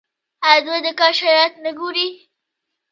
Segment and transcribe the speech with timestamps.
[0.47, 2.07] آیا دوی د کار شرایط نه ګوري؟